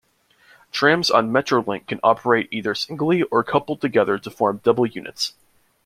[0.71, 5.35] Trams on Metrolink can operate either singly, or coupled together to form double units.